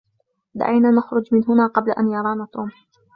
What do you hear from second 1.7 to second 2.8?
أن يرانا توم.